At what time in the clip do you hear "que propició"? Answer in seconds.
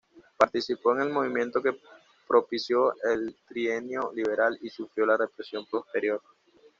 1.61-2.95